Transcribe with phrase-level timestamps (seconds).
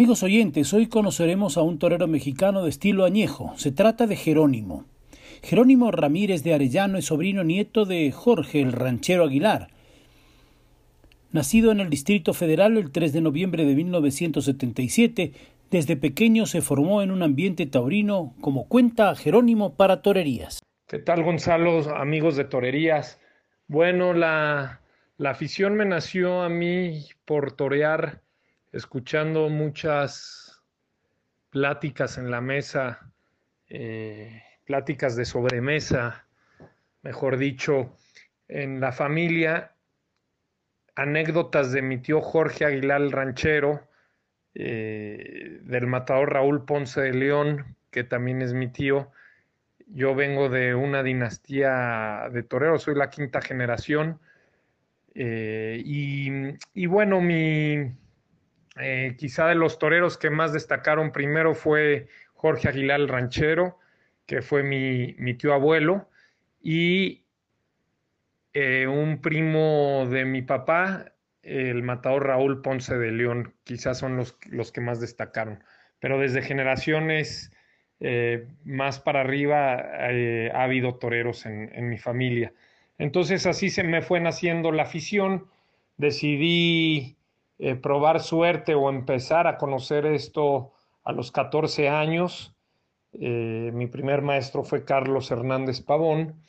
[0.00, 3.52] Amigos oyentes, hoy conoceremos a un torero mexicano de estilo añejo.
[3.58, 4.86] Se trata de Jerónimo.
[5.42, 9.68] Jerónimo Ramírez de Arellano es sobrino nieto de Jorge el Ranchero Aguilar.
[11.32, 15.32] Nacido en el Distrito Federal el 3 de noviembre de 1977,
[15.70, 20.62] desde pequeño se formó en un ambiente taurino, como cuenta Jerónimo para torerías.
[20.88, 23.20] ¿Qué tal, Gonzalo, amigos de torerías?
[23.66, 24.80] Bueno, la,
[25.18, 28.22] la afición me nació a mí por torear
[28.72, 30.62] escuchando muchas
[31.50, 33.12] pláticas en la mesa,
[33.68, 36.26] eh, pláticas de sobremesa,
[37.02, 37.96] mejor dicho,
[38.48, 39.74] en la familia,
[40.94, 43.88] anécdotas de mi tío Jorge Aguilar ranchero,
[44.54, 49.10] eh, del matador Raúl Ponce de León, que también es mi tío.
[49.86, 54.20] Yo vengo de una dinastía de toreros, soy la quinta generación.
[55.14, 57.92] Eh, y bueno, mi,
[58.80, 63.78] eh, quizá de los toreros que más destacaron primero fue Jorge Aguilar el Ranchero,
[64.26, 66.08] que fue mi, tío abuelo,
[66.62, 67.24] y
[68.52, 74.36] eh, un primo de mi papá, el matador Raúl Ponce de León, quizás son los,
[74.50, 75.62] los que más destacaron.
[75.98, 77.52] Pero desde generaciones
[78.00, 82.52] eh, más para arriba ha habido toreros en, en mi familia.
[82.98, 85.46] Entonces así se me fue naciendo la afición,
[85.96, 87.16] decidí
[87.62, 90.72] eh, probar suerte o empezar a conocer esto
[91.04, 92.56] a los 14 años.
[93.12, 96.42] Eh, mi primer maestro fue Carlos Hernández Pavón.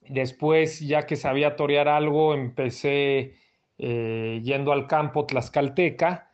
[0.00, 3.36] Después, ya que sabía torear algo, empecé
[3.78, 6.32] eh, yendo al campo tlaxcalteca.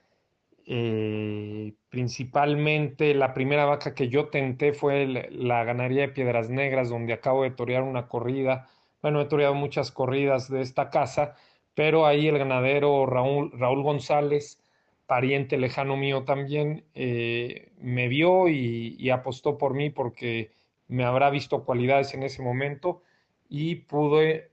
[1.90, 7.42] principalmente la primera vaca que yo tenté fue la ganadería de Piedras Negras, donde acabo
[7.42, 8.66] de torear una corrida.
[9.02, 11.36] Bueno, he toreado muchas corridas de esta casa,
[11.74, 14.60] pero ahí el ganadero Raúl, Raúl González,
[15.06, 20.50] pariente lejano mío también, eh, me vio y, apostó por mí porque
[20.88, 23.02] me habrá visto cualidades en ese momento
[23.48, 24.50] y pude,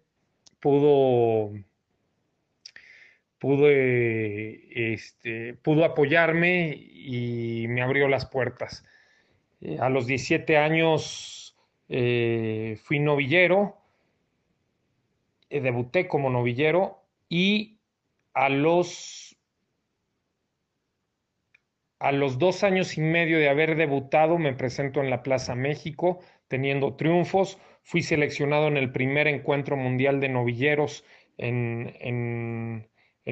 [0.60, 1.52] pudo,
[3.40, 8.84] pude, este, pudo apoyarme y me abrió las puertas.
[9.62, 11.56] Eh, a los 17 años
[11.88, 13.78] eh, fui novillero,
[15.50, 17.01] debuté como novillero
[17.32, 17.80] y
[18.34, 19.38] a los,
[21.98, 26.20] a los dos años y medio de haber debutado me presento en la Plaza México
[26.50, 27.58] teniendo triunfos.
[27.84, 31.06] Fui seleccionado en el primer encuentro mundial de novilleros
[31.38, 32.90] en, en,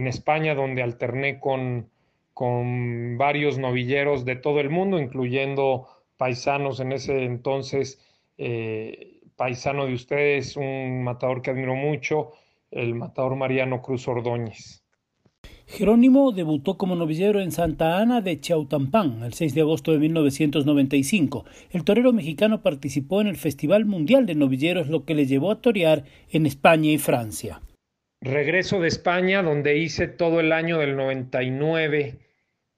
[0.08, 1.92] España, donde alterné con,
[2.34, 8.00] con varios novilleros de todo el mundo, incluyendo paisanos en ese entonces,
[8.38, 12.32] eh, paisano de ustedes, un matador que admiro mucho,
[12.72, 14.84] el matador Mariano Cruz Ordóñez.
[15.66, 21.46] Jerónimo debutó como novillero en Santa Ana de Chautampán el 6 de agosto de 1995.
[21.70, 25.62] El torero mexicano participó en el Festival Mundial de Novilleros, lo que le llevó a
[25.62, 27.62] torear en España y Francia.
[28.20, 32.20] Regreso de España, donde hice todo el año del 99.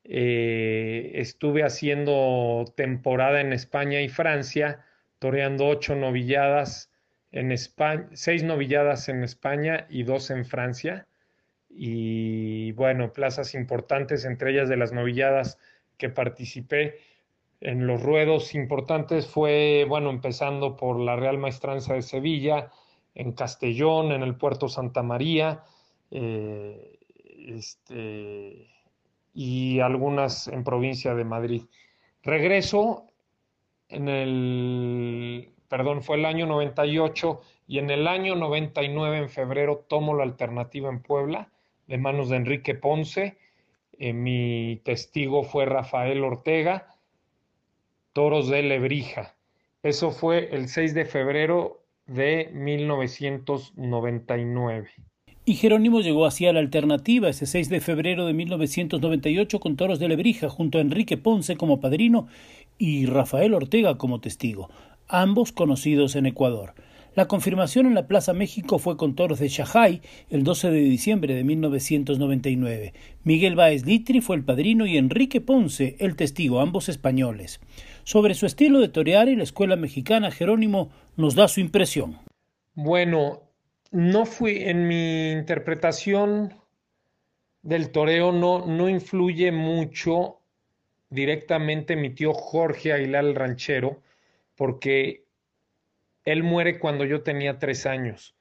[0.03, 4.85] Eh, estuve haciendo temporada en España y Francia,
[5.17, 6.90] toreando ocho novilladas
[7.31, 11.07] en España, seis novilladas en España y dos en Francia.
[11.69, 15.57] Y bueno, plazas importantes, entre ellas de las novilladas
[15.97, 16.99] que participé
[17.61, 22.71] en los ruedos importantes fue, bueno, empezando por la Real Maestranza de Sevilla,
[23.13, 25.63] en Castellón, en el Puerto Santa María,
[26.09, 26.97] eh,
[27.47, 28.67] este,
[29.33, 31.63] y algunas en provincia de Madrid.
[32.23, 33.07] Regreso
[33.89, 40.13] en el perdón, fue el año 98 y en el año 99, en febrero, tomo
[40.13, 41.47] la alternativa en Puebla
[41.87, 43.37] de manos de Enrique Ponce.
[43.97, 46.93] Eh, mi testigo fue Rafael Ortega,
[48.11, 49.33] Toros de Lebrija.
[49.81, 54.89] Eso fue el 6 de febrero de 1999.
[55.45, 60.09] Y Jerónimo llegó hacia la alternativa ese 6 de febrero de 1998 con Toros de
[60.09, 62.27] Lebrija junto a Enrique Ponce como padrino
[62.77, 64.69] y Rafael Ortega como testigo
[65.11, 66.73] ambos conocidos en Ecuador.
[67.13, 71.35] La confirmación en la Plaza México fue con toros de Shajay el 12 de diciembre
[71.35, 72.93] de 1999.
[73.25, 77.59] Miguel Báez Litri fue el padrino y Enrique Ponce el testigo, ambos españoles.
[78.03, 82.17] Sobre su estilo de torear y la escuela mexicana, Jerónimo nos da su impresión.
[82.75, 83.41] Bueno,
[83.91, 86.53] no fui en mi interpretación
[87.61, 90.39] del toreo, no, no influye mucho
[91.09, 94.01] directamente mi tío Jorge Aguilar el ranchero,
[94.61, 95.23] porque
[96.23, 98.35] él muere cuando yo tenía tres años.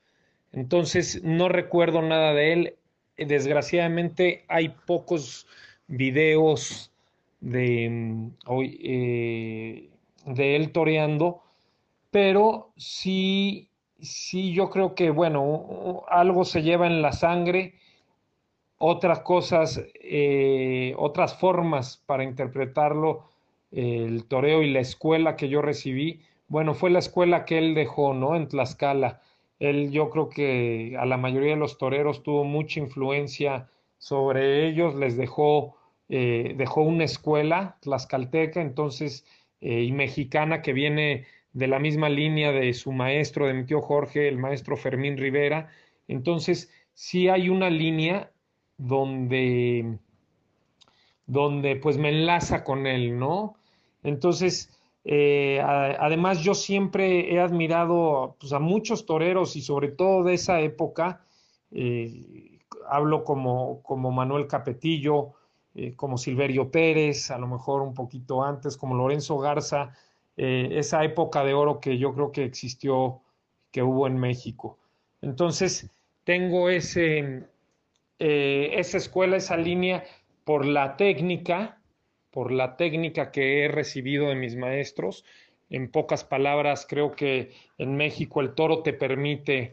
[0.52, 2.76] Entonces no recuerdo nada de él.
[3.16, 5.46] Desgraciadamente hay pocos
[5.86, 6.92] videos
[7.40, 8.30] de, mm,
[8.60, 9.88] eh,
[10.26, 11.42] de él toreando,
[12.10, 17.76] pero sí, sí yo creo que, bueno, algo se lleva en la sangre,
[18.76, 23.30] otras cosas, eh, otras formas para interpretarlo,
[23.72, 28.14] el toreo y la escuela que yo recibí, bueno, fue la escuela que él dejó,
[28.14, 28.34] ¿no?
[28.34, 29.20] En Tlaxcala.
[29.60, 33.68] Él yo creo que a la mayoría de los toreros tuvo mucha influencia
[33.98, 35.76] sobre ellos, les dejó,
[36.08, 39.26] eh, dejó una escuela tlaxcalteca, entonces,
[39.60, 43.82] eh, y mexicana que viene de la misma línea de su maestro, de mi tío
[43.82, 45.70] Jorge, el maestro Fermín Rivera.
[46.08, 48.30] Entonces, sí hay una línea
[48.78, 49.98] donde,
[51.26, 53.59] donde pues me enlaza con él, ¿no?
[54.02, 54.70] Entonces,
[55.04, 60.60] eh, además, yo siempre he admirado pues, a muchos toreros y sobre todo de esa
[60.60, 61.24] época,
[61.70, 62.58] eh,
[62.88, 65.32] hablo como, como, Manuel Capetillo,
[65.74, 69.94] eh, como Silverio Pérez, a lo mejor un poquito antes, como Lorenzo Garza,
[70.36, 73.20] esa época de oro que yo creo que existió,
[73.70, 74.78] que hubo en México.
[75.20, 75.90] Entonces,
[76.24, 77.46] tengo ese,
[78.18, 80.02] esa escuela, esa línea
[80.44, 81.79] por la técnica,
[82.30, 85.24] por la técnica que he recibido de mis maestros.
[85.68, 89.72] En pocas palabras, creo que en México el toro te permite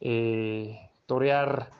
[0.00, 1.70] eh, torear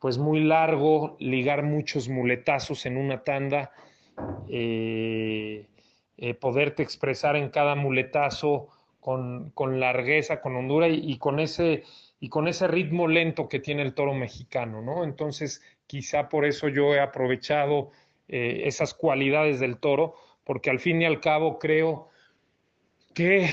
[0.00, 3.72] pues muy largo, ligar muchos muletazos en una tanda,
[4.48, 5.66] eh,
[6.18, 8.68] eh, poderte expresar en cada muletazo
[9.00, 11.84] con, con largueza, con hondura y, y, con ese,
[12.20, 15.04] y con ese ritmo lento que tiene el toro mexicano, ¿no?
[15.04, 17.90] Entonces, quizá por eso yo he aprovechado
[18.28, 22.08] eh, esas cualidades del toro, porque al fin y al cabo creo
[23.14, 23.50] que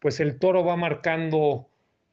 [0.00, 1.68] pues el toro va marcando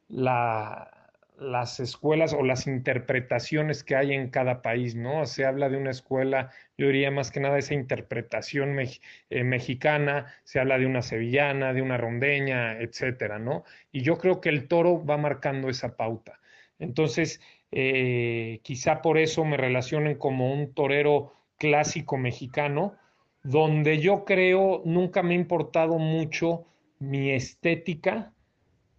[0.08, 5.26] las escuelas o las interpretaciones que hay en cada país, ¿no?
[5.26, 10.60] Se habla de una escuela, yo diría más que nada esa interpretación eh, mexicana, se
[10.60, 13.64] habla de una sevillana, de una rondeña, etcétera, ¿no?
[13.92, 16.40] Y yo creo que el toro va marcando esa pauta.
[16.78, 17.40] Entonces,
[17.76, 22.94] eh, quizá por eso me relacionen como un torero clásico mexicano,
[23.42, 26.66] donde yo creo nunca me ha importado mucho
[27.00, 28.32] mi estética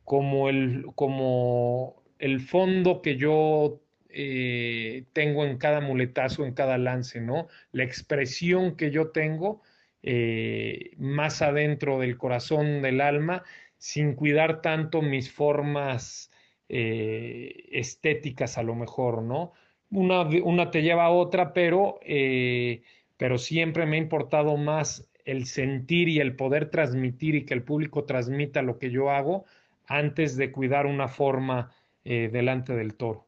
[0.04, 3.80] como el, como el fondo que yo
[4.10, 7.48] eh, tengo en cada muletazo, en cada lance, ¿no?
[7.72, 9.62] La expresión que yo tengo
[10.04, 13.44] eh, más adentro del corazón, del alma,
[13.78, 16.30] sin cuidar tanto mis formas
[16.70, 19.54] eh, estéticas a lo mejor, ¿no?
[19.92, 22.82] Una, una te lleva a otra, pero, eh,
[23.18, 27.64] pero siempre me ha importado más el sentir y el poder transmitir y que el
[27.64, 29.46] público transmita lo que yo hago
[29.88, 31.72] antes de cuidar una forma
[32.04, 33.25] eh, delante del toro.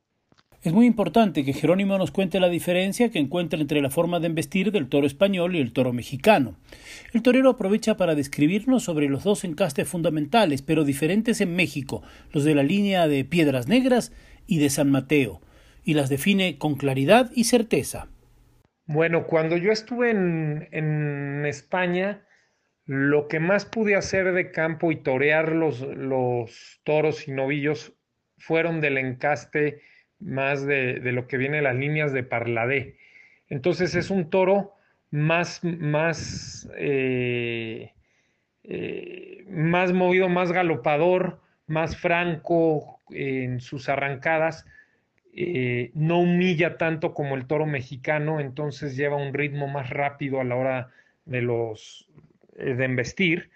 [0.67, 4.27] Es muy importante que Jerónimo nos cuente la diferencia que encuentra entre la forma de
[4.27, 6.57] embestir del toro español y el toro mexicano.
[7.13, 12.43] El torero aprovecha para describirnos sobre los dos encastes fundamentales, pero diferentes en México, los
[12.43, 14.11] de la línea de Piedras Negras
[14.45, 15.39] y de San Mateo,
[15.85, 18.09] y las define con claridad y certeza.
[18.87, 22.25] Bueno, cuando yo estuve en, España,
[22.83, 27.93] lo que más pude hacer de campo y torear los, los toros y novillos
[28.37, 29.79] fueron del encaste
[30.19, 32.97] más de, lo que viene las líneas de Parladé.
[33.49, 34.73] Entonces es un toro
[35.11, 37.93] más, más, eh,
[38.63, 44.65] eh, más movido, más galopador, más franco en sus arrancadas.
[45.33, 50.43] Eh, no humilla tanto como el toro mexicano, entonces lleva un ritmo más rápido a
[50.43, 50.91] la hora
[51.25, 52.09] de los
[52.55, 53.51] de embestir.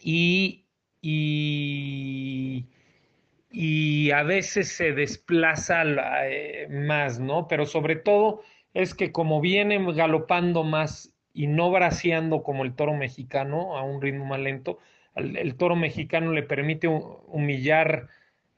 [0.00, 0.66] y
[1.08, 2.66] y
[4.10, 5.82] a veces se desplaza
[6.26, 7.48] eh, más, ¿no?
[7.48, 8.42] Pero sobre todo
[8.74, 14.02] es que como viene galopando más y no braceando como el toro mexicano a un
[14.02, 14.78] ritmo más lento,
[15.14, 18.08] el, toro mexicano le permite humillar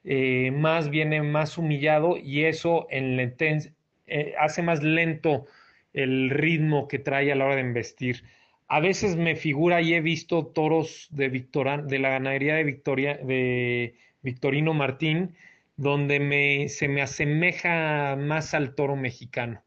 [0.03, 5.45] eh, más, viene más humillado y eso eh, hace más lento
[5.93, 8.25] el ritmo que trae a la hora de embestir.
[8.67, 13.95] a veces me figura y he visto toros de, de la ganadería de, Victoria, de
[14.21, 15.35] Victorino Martín,
[15.79, 19.63] donde me, se me asemeja más al toro mexicano,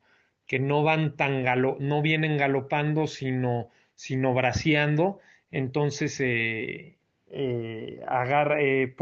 [0.46, 1.42] que no van tan
[1.80, 6.98] no vienen galopando, sino, sino braceando, entonces eh,
[7.30, 8.00] eh,
[8.58, 8.94] eh,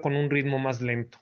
[0.00, 1.18] con un ritmo más lento.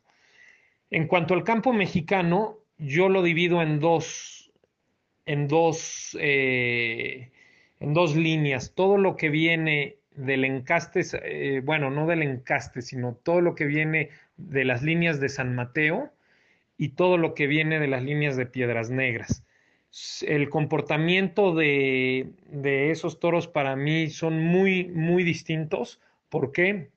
[0.91, 4.53] En cuanto al campo mexicano, yo lo divido en dos,
[5.25, 7.31] en dos, en
[7.81, 8.75] dos líneas.
[8.75, 13.67] Todo lo que viene del encaste, eh, bueno, no del encaste, sino todo lo que
[13.67, 16.13] viene de las líneas de San Mateo
[16.79, 19.45] y todo lo que viene de las líneas de Piedras Negras.
[20.23, 26.01] El comportamiento de, de esos toros para mí son muy, muy distintos.
[26.29, 26.91] ¿Por qué?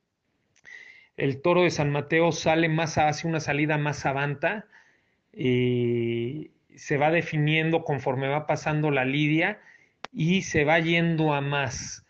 [1.16, 4.66] El toro de San Mateo sale más, hace una salida más avanta
[5.34, 9.60] y se va definiendo conforme va pasando la lidia
[10.12, 12.07] y se va yendo a más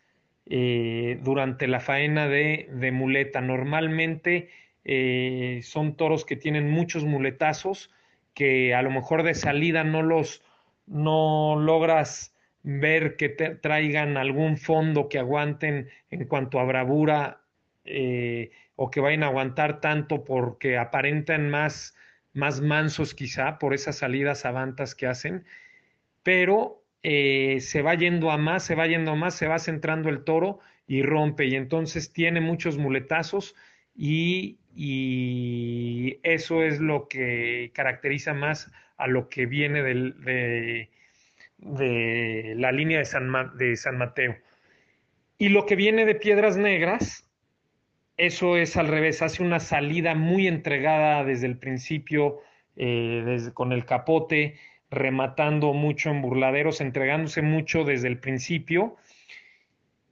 [0.49, 3.41] eh, durante la faena de, muleta.
[3.41, 4.49] Normalmente
[4.85, 7.91] eh, son toros que tienen muchos muletazos,
[8.33, 10.41] que a lo mejor de salida no los
[10.85, 17.41] no logras ver que traigan algún fondo que aguanten en cuanto a bravura
[17.83, 21.95] eh, o que vayan a aguantar tanto porque aparentan más,
[22.33, 25.45] más mansos quizá por esas salidas avantas que hacen,
[26.23, 30.09] pero eh, se va yendo a más, se va yendo a más, se va centrando
[30.09, 33.55] el toro y rompe y entonces tiene muchos muletazos
[33.95, 34.57] y,
[36.23, 40.89] eso es lo que caracteriza más a lo que viene de,
[41.57, 44.37] de, la línea de San, de San Mateo.
[45.39, 47.27] Y lo que viene de Piedras Negras,
[48.17, 52.41] eso es al revés, hace una salida muy entregada desde el principio,
[52.75, 58.95] eh, desde, con el capote, rematando mucho en burladeros, entregándose mucho desde el principio.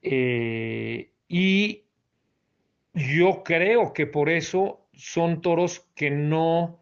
[0.02, 1.84] Eh, y
[2.94, 6.80] yo creo que por eso son toros que no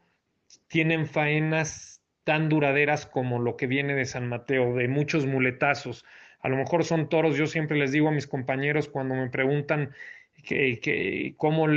[0.67, 6.05] tienen faenas tan duraderas como lo que viene de San Mateo, de muchos muletazos.
[6.39, 9.91] A lo mejor son toros, yo siempre les digo a mis compañeros cuando me preguntan
[10.43, 11.67] que, cómo,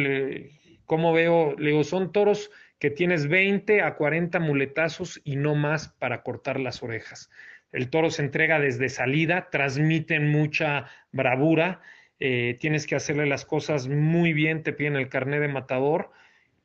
[0.85, 5.89] cómo veo, le digo, son toros que tienes 20 a 40 muletazos y no más
[5.89, 7.31] para cortar las orejas.
[7.73, 11.81] El toro se entrega desde salida, transmiten mucha bravura,
[12.21, 16.11] eh, tienes que hacerle las cosas muy bien, te piden el carné de matador,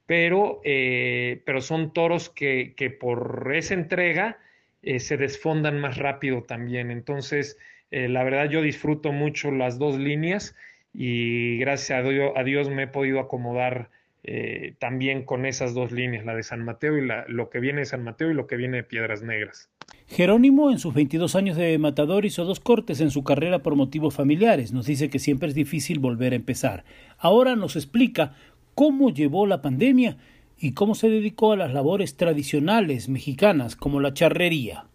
[0.06, 4.39] pero, eh, pero son toros que, que, por esa entrega
[4.82, 6.91] eh, se desfondan más rápido también.
[6.91, 7.58] Entonces,
[7.94, 10.56] la verdad yo disfruto mucho las dos líneas
[10.94, 13.89] y gracias a Dios me he podido acomodar
[14.24, 17.80] eh, también con esas dos líneas, la de San Mateo y la, lo que viene
[17.80, 19.70] de San Mateo y lo que viene de Piedras Negras.
[20.08, 24.13] Jerónimo, en sus 22 años de matador, hizo dos cortes en su carrera por motivos
[24.13, 24.74] familiares.
[24.74, 26.84] Nos dice que siempre es difícil volver a empezar.
[27.18, 28.36] Ahora nos explica
[28.75, 30.18] cómo llevó la pandemia
[30.58, 34.86] y cómo se dedicó a las labores tradicionales mexicanas como la charrería.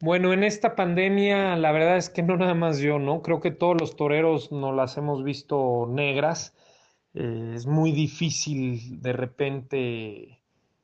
[0.00, 3.22] Bueno, en esta pandemia la verdad es que no nada más yo, ¿no?
[3.22, 6.56] Creo que todos los toreros nos las hemos visto negras
[7.14, 10.40] eh, es muy difícil de repente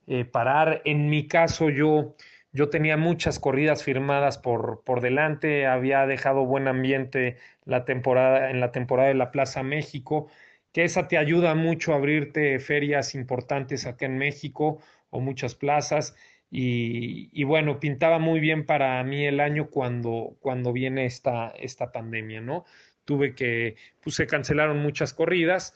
[0.06, 0.82] eh, parar.
[0.84, 2.14] En mi caso, yo,
[2.52, 8.60] yo tenía muchas corridas firmadas por, por delante, había dejado buen ambiente la temporada, en
[8.60, 10.28] la temporada de la Plaza México,
[10.72, 14.80] que esa te ayuda mucho a abrirte ferias importantes acá en México
[15.10, 16.14] o muchas plazas.
[16.50, 21.92] Y, y, bueno, pintaba muy bien para mí el año cuando, cuando viene esta, esta
[21.92, 22.64] pandemia, ¿no?
[23.04, 25.74] Tuve que, pues se cancelaron muchas corridas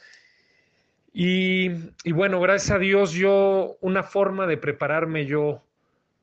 [1.14, 1.68] y,
[2.12, 5.62] bueno, gracias a Dios, yo, una forma de prepararme yo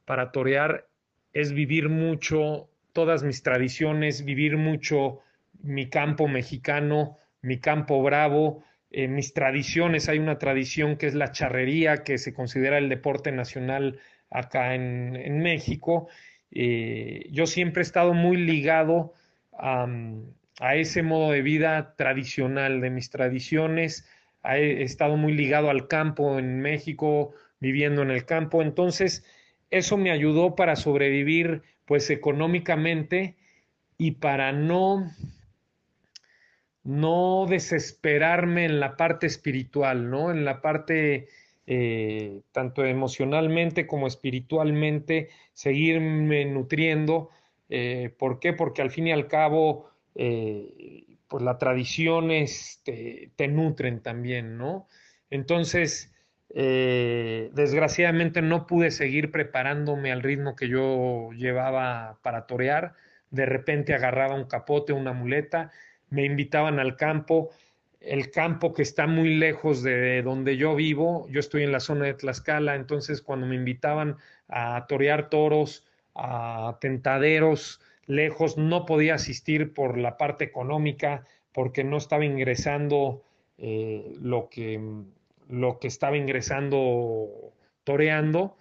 [0.06, 0.88] para torear
[1.32, 5.20] es vivir mucho todas mis tradiciones, vivir mucho
[5.62, 10.10] mi campo mexicano, mi campo bravo, eh, mis tradiciones.
[10.10, 14.00] Hay una tradición que es la charrería, que se considera el deporte nacional
[14.32, 16.08] acá en, México.
[16.52, 19.14] Eh, yo siempre he estado muy ligado
[19.54, 19.88] a,
[20.60, 24.08] a ese modo de vida tradicional, de mis tradiciones
[24.44, 29.26] he estado muy ligado al campo en México, viviendo en el campo, entonces
[29.70, 33.36] eso me ayudó para sobrevivir pues económicamente
[33.98, 35.12] y para no
[36.84, 40.32] no desesperarme en la parte espiritual, ¿no?
[40.32, 41.28] En la parte
[41.68, 47.30] eh, tanto emocionalmente como espiritualmente, seguirme nutriendo.
[47.70, 48.54] Eh, ¿Por qué?
[48.54, 54.88] Porque al fin y al cabo eh, pues las tradiciones te, nutren también, ¿no?
[55.30, 56.12] Entonces,
[56.50, 62.96] eh, desgraciadamente no pude seguir preparándome al ritmo que yo llevaba para torear,
[63.30, 65.72] de repente agarraba un capote, una muleta,
[66.10, 67.52] me invitaban al campo,
[68.02, 72.06] el campo que está muy lejos de donde yo vivo, yo estoy en la zona
[72.06, 74.18] de Tlaxcala, entonces cuando me invitaban
[74.48, 81.98] a torear toros, a tentaderos lejos, no podía asistir por la parte económica, porque no
[81.98, 83.24] estaba ingresando
[83.60, 84.82] eh, lo, que,
[85.48, 88.58] lo que estaba ingresando toreando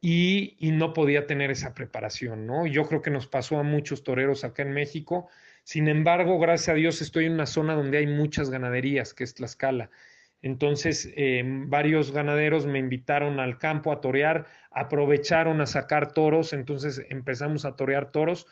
[0.00, 2.68] y, no podía tener esa preparación, ¿no?
[2.68, 5.28] Yo creo que nos pasó a muchos toreros acá en México.
[5.64, 9.34] Sin embargo, gracias a Dios estoy en una zona donde hay muchas ganaderías, que es
[9.34, 9.90] Tlaxcala.
[10.40, 17.04] Entonces, eh, varios ganaderos me invitaron al campo a torear, aprovecharon a sacar toros, entonces
[17.10, 18.46] empezamos a torear toros,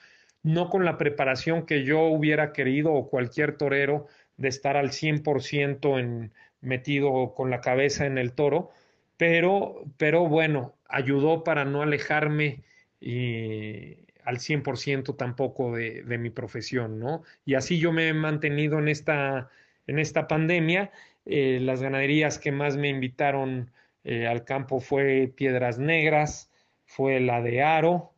[0.47, 5.99] no con la preparación que yo hubiera querido o cualquier torero de estar al 100%
[5.99, 8.71] en, metido con la cabeza en el toro,
[9.17, 12.62] pero, pero bueno, ayudó para no alejarme
[13.00, 17.23] y, al 100% tampoco de, mi profesión, ¿no?
[17.45, 19.50] Y así yo me he mantenido en esta,
[19.88, 20.93] en esta pandemia.
[21.25, 23.73] Eh, las ganaderías que más me invitaron
[24.05, 26.53] eh, al campo fue Piedras Negras,
[26.85, 28.12] fue la de Aro,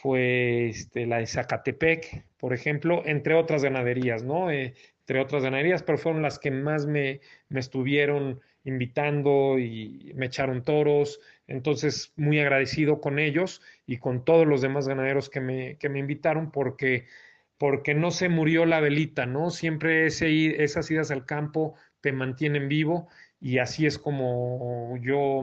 [0.00, 4.50] fue este, la de Zacatepec, por ejemplo, entre otras ganaderías, ¿no?
[4.50, 10.26] Eh, entre otras ganaderías, pero fueron las que más me, me estuvieron invitando y me
[10.26, 15.76] echaron toros, entonces muy agradecido con ellos y con todos los demás ganaderos que me,
[15.76, 17.06] que me invitaron porque,
[17.56, 19.50] porque no se murió la velita, ¿no?
[19.50, 23.08] Siempre esas idas al campo te mantienen vivo
[23.40, 25.42] y así es como yo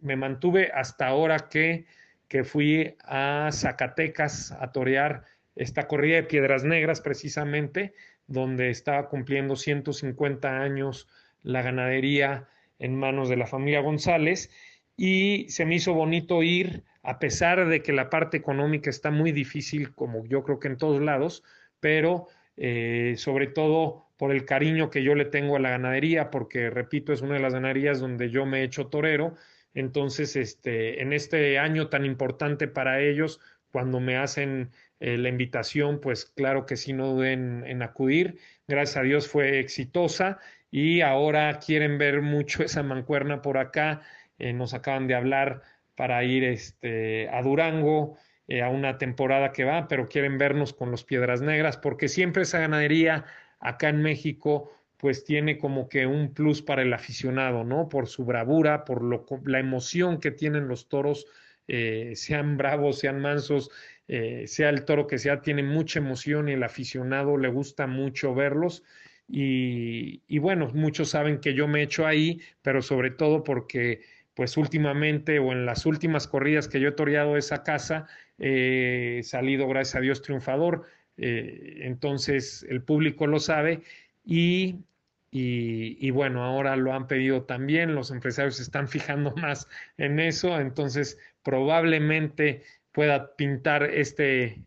[0.00, 1.84] me mantuve hasta ahora que,
[2.28, 7.94] que fui a Zacatecas a torear esta corrida de Piedras Negras precisamente,
[8.26, 11.08] donde estaba cumpliendo 150 años
[11.42, 14.50] la ganadería en manos de la familia González
[14.96, 19.30] y se me hizo bonito ir, a pesar de que la parte económica está muy
[19.30, 21.44] difícil, como yo creo que en todos lados,
[21.80, 26.70] pero eh, sobre todo por el cariño que yo le tengo a la ganadería, porque
[26.70, 29.34] repito, es una de las ganaderías donde yo me he hecho torero.
[29.76, 36.00] Entonces, este, en este año tan importante para ellos, cuando me hacen eh, la invitación,
[36.00, 38.38] pues claro que sí, no duden en acudir.
[38.66, 40.38] Gracias a Dios fue exitosa
[40.70, 44.00] y ahora quieren ver mucho esa mancuerna por acá.
[44.38, 45.60] Eh, nos acaban de hablar
[45.94, 48.16] para ir este, a Durango
[48.48, 52.44] eh, a una temporada que va, pero quieren vernos con los Piedras Negras, porque siempre
[52.44, 53.26] esa ganadería
[53.60, 57.88] acá en México pues tiene como que un plus para el aficionado, ¿no?
[57.88, 61.26] Por su bravura, por lo, la emoción que tienen los toros,
[61.68, 63.70] eh, sean bravos, sean mansos,
[64.08, 68.84] sea el toro que sea, tiene mucha emoción y el aficionado le gusta mucho verlos.
[69.28, 74.02] Y, bueno, muchos saben que yo me echo ahí, pero sobre todo porque
[74.34, 78.06] pues últimamente o en las últimas corridas que yo he toreado esa casa,
[78.38, 80.84] he salido, gracias a Dios, triunfador.
[81.16, 83.82] Eh, entonces el público lo sabe
[84.26, 84.84] y,
[85.30, 90.60] y, bueno, ahora lo han pedido también, los empresarios se están fijando más en eso,
[90.60, 92.62] entonces probablemente
[92.92, 94.62] pueda pintar este,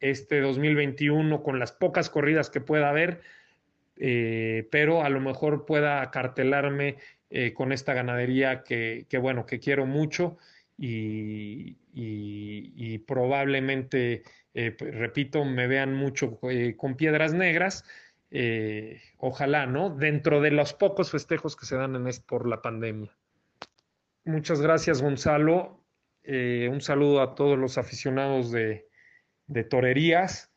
[0.00, 3.20] este 2021 con las pocas corridas que pueda haber
[3.96, 6.96] eh, pero a lo mejor pueda cartelarme
[7.30, 10.36] eh, con esta ganadería que, que, bueno, que quiero mucho
[10.76, 14.22] y, y, probablemente,
[14.54, 16.40] eh, repito, me vean mucho
[16.76, 17.84] con piedras negras.
[19.18, 19.90] Ojalá, ¿no?
[19.90, 23.16] Dentro de los pocos festejos que se dan en este, por la pandemia.
[24.24, 25.84] Muchas gracias, Gonzalo.
[26.26, 28.88] un saludo a todos los aficionados de,
[29.68, 30.50] torerías.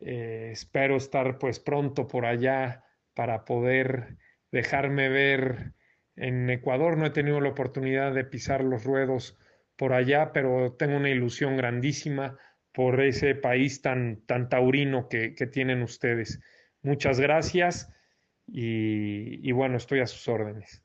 [0.00, 4.16] Eh, espero estar pues pronto por allá para poder
[4.50, 5.72] dejarme ver
[6.16, 6.98] en Ecuador.
[6.98, 9.38] No he tenido la oportunidad de pisar los ruedos
[9.76, 12.36] por allá, pero tengo una ilusión grandísima
[12.72, 16.40] por ese país tan, tan taurino que tienen ustedes.
[16.82, 17.92] Muchas gracias
[18.46, 20.82] y, y bueno, estoy a sus órdenes.